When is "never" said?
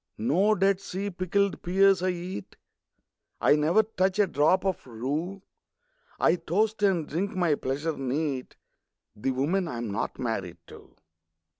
3.55-3.83